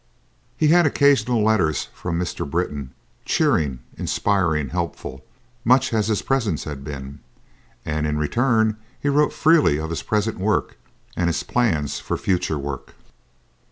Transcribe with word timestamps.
He 0.57 0.69
had 0.69 0.87
occasional 0.87 1.43
letters 1.43 1.89
from 1.93 2.17
Mr. 2.19 2.49
Britton, 2.49 2.89
cheering, 3.23 3.81
inspiring, 3.99 4.69
helpful, 4.69 5.23
much 5.63 5.93
as 5.93 6.07
his 6.07 6.23
presence 6.23 6.63
had 6.63 6.83
been, 6.83 7.19
and 7.85 8.07
in 8.07 8.17
return 8.17 8.77
he 8.99 9.09
wrote 9.09 9.31
freely 9.31 9.77
of 9.77 9.91
his 9.91 10.01
present 10.01 10.39
work 10.39 10.75
and 11.15 11.27
his 11.27 11.43
plans 11.43 11.99
for 11.99 12.17
future 12.17 12.57
work. 12.57 12.95